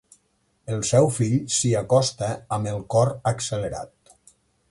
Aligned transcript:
El 0.75 0.79
seu 0.91 1.09
fill 1.17 1.35
s'hi 1.57 1.73
acosta 1.83 2.31
amb 2.57 2.71
el 2.73 2.81
cor 2.97 3.13
accelerat. 3.35 4.15